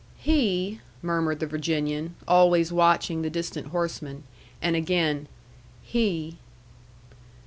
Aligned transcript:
"He," 0.17 0.81
murmured 1.03 1.39
the 1.39 1.45
Virginian, 1.45 2.15
always 2.27 2.71
watching 2.73 3.21
the 3.21 3.29
distant 3.29 3.67
horsemen; 3.67 4.23
and 4.59 4.75
again, 4.75 5.27
"he." 5.83 6.39